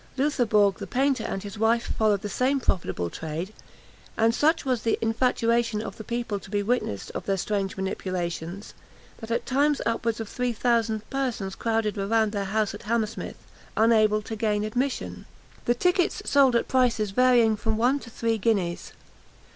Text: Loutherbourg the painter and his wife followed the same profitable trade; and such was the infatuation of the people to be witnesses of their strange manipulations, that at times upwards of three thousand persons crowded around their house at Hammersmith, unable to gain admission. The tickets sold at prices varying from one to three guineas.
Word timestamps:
Loutherbourg 0.17 0.77
the 0.79 0.87
painter 0.87 1.23
and 1.25 1.43
his 1.43 1.59
wife 1.59 1.93
followed 1.95 2.23
the 2.23 2.27
same 2.27 2.59
profitable 2.59 3.11
trade; 3.11 3.53
and 4.17 4.33
such 4.33 4.65
was 4.65 4.81
the 4.81 4.97
infatuation 4.99 5.79
of 5.79 5.97
the 5.97 6.03
people 6.03 6.39
to 6.39 6.49
be 6.49 6.63
witnesses 6.63 7.11
of 7.11 7.27
their 7.27 7.37
strange 7.37 7.77
manipulations, 7.77 8.73
that 9.19 9.29
at 9.29 9.45
times 9.45 9.79
upwards 9.85 10.19
of 10.19 10.27
three 10.27 10.53
thousand 10.53 11.07
persons 11.11 11.53
crowded 11.53 11.99
around 11.99 12.31
their 12.31 12.45
house 12.45 12.73
at 12.73 12.81
Hammersmith, 12.81 13.37
unable 13.77 14.23
to 14.23 14.35
gain 14.35 14.63
admission. 14.63 15.25
The 15.65 15.75
tickets 15.75 16.23
sold 16.25 16.55
at 16.55 16.67
prices 16.67 17.11
varying 17.11 17.55
from 17.55 17.77
one 17.77 17.99
to 17.99 18.09
three 18.09 18.39
guineas. 18.39 18.93